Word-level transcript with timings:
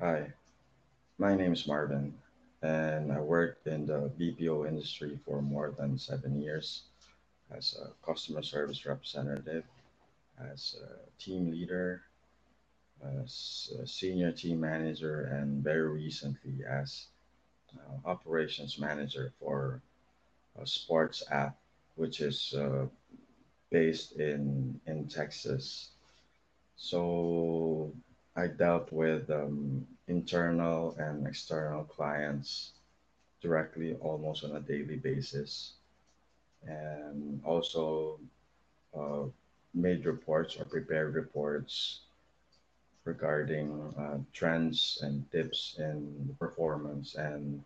Hi, 0.00 0.32
my 1.18 1.34
name 1.34 1.52
is 1.54 1.66
Marvin, 1.66 2.14
and 2.62 3.10
I 3.10 3.18
worked 3.18 3.66
in 3.66 3.84
the 3.84 4.12
BPO 4.16 4.68
industry 4.68 5.18
for 5.24 5.42
more 5.42 5.74
than 5.76 5.98
seven 5.98 6.40
years 6.40 6.82
as 7.50 7.76
a 7.82 7.90
customer 8.06 8.44
service 8.44 8.86
representative, 8.86 9.64
as 10.38 10.76
a 10.84 11.20
team 11.20 11.50
leader, 11.50 12.02
as 13.02 13.72
a 13.82 13.88
senior 13.88 14.30
team 14.30 14.60
manager, 14.60 15.24
and 15.32 15.64
very 15.64 15.88
recently 15.88 16.64
as 16.64 17.06
uh, 17.76 18.08
operations 18.08 18.78
manager 18.78 19.32
for 19.40 19.82
a 20.62 20.64
sports 20.64 21.24
app, 21.32 21.58
which 21.96 22.20
is 22.20 22.54
uh, 22.54 22.86
based 23.70 24.12
in 24.12 24.80
in 24.86 25.08
Texas. 25.08 25.88
So 26.76 27.92
I 28.38 28.46
dealt 28.46 28.92
with 28.92 29.28
um, 29.30 29.84
internal 30.06 30.94
and 30.96 31.26
external 31.26 31.82
clients 31.82 32.70
directly 33.42 33.96
almost 33.96 34.44
on 34.44 34.54
a 34.54 34.60
daily 34.60 34.94
basis, 34.94 35.72
and 36.64 37.40
also 37.44 38.20
uh, 38.96 39.24
made 39.74 40.06
reports 40.06 40.56
or 40.56 40.66
prepared 40.66 41.16
reports 41.16 42.02
regarding 43.04 43.92
uh, 43.98 44.18
trends 44.32 45.00
and 45.02 45.28
tips 45.32 45.74
in 45.80 46.36
performance 46.38 47.16
and 47.16 47.64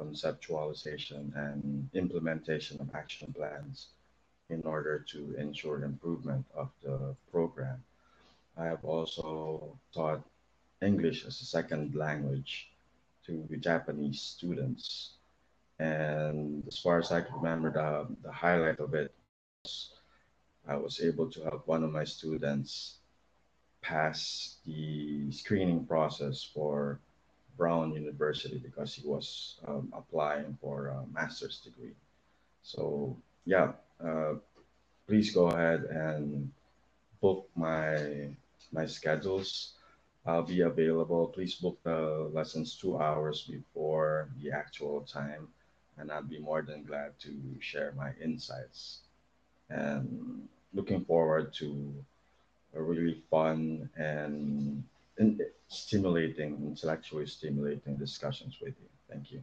conceptualization 0.00 1.36
and 1.36 1.90
implementation 1.92 2.80
of 2.80 2.94
action 2.94 3.30
plans 3.36 3.88
in 4.48 4.62
order 4.62 5.04
to 5.10 5.34
ensure 5.36 5.84
improvement 5.84 6.46
of 6.54 6.70
the 6.82 7.14
program. 7.30 7.84
I 8.58 8.66
have 8.66 8.84
also 8.84 9.78
taught 9.94 10.22
English 10.82 11.24
as 11.24 11.40
a 11.40 11.44
second 11.44 11.94
language 11.94 12.70
to 13.26 13.46
Japanese 13.60 14.20
students. 14.20 15.12
And 15.78 16.64
as 16.66 16.78
far 16.78 16.98
as 16.98 17.12
I 17.12 17.20
can 17.20 17.36
remember, 17.36 17.70
the, 17.70 18.08
the 18.22 18.32
highlight 18.32 18.80
of 18.80 18.94
it 18.94 19.14
was 19.62 19.92
I 20.66 20.76
was 20.76 21.00
able 21.00 21.30
to 21.30 21.42
help 21.44 21.66
one 21.66 21.84
of 21.84 21.92
my 21.92 22.04
students 22.04 22.96
pass 23.80 24.56
the 24.66 25.30
screening 25.30 25.86
process 25.86 26.42
for 26.42 26.98
Brown 27.56 27.92
University 27.92 28.58
because 28.58 28.94
he 28.94 29.06
was 29.06 29.58
um, 29.66 29.92
applying 29.92 30.58
for 30.60 30.88
a 30.88 31.06
master's 31.14 31.60
degree. 31.60 31.94
So, 32.62 33.16
yeah, 33.44 33.72
uh, 34.04 34.34
please 35.06 35.32
go 35.32 35.46
ahead 35.46 35.84
and 35.84 36.50
book 37.20 37.48
my 37.56 38.28
my 38.72 38.86
schedules. 38.86 39.74
I'll 40.26 40.42
be 40.42 40.60
available. 40.60 41.28
Please 41.28 41.54
book 41.54 41.78
the 41.84 42.30
lessons 42.32 42.76
two 42.76 42.98
hours 42.98 43.42
before 43.42 44.28
the 44.42 44.50
actual 44.52 45.00
time, 45.02 45.48
and 45.96 46.12
I'd 46.12 46.28
be 46.28 46.38
more 46.38 46.62
than 46.62 46.84
glad 46.84 47.18
to 47.20 47.32
share 47.60 47.92
my 47.96 48.12
insights. 48.22 49.00
And 49.70 50.48
looking 50.74 51.04
forward 51.04 51.54
to 51.54 51.94
a 52.74 52.82
really 52.82 53.22
fun 53.30 53.88
and, 53.96 54.84
stimulating, 55.68 56.56
intellectually 56.66 57.26
stimulating 57.26 57.96
discussions 57.96 58.58
with 58.60 58.74
you. 58.80 58.88
Thank 59.10 59.32
you. 59.32 59.42